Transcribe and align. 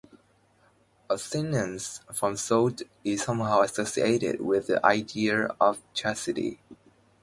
Abstinence 1.11 1.99
from 2.11 2.35
salt 2.35 2.81
is 3.03 3.21
somehow 3.21 3.61
associated 3.61 4.41
with 4.41 4.65
the 4.65 4.83
idea 4.83 5.55
of 5.61 5.79
chastity. 5.93 6.59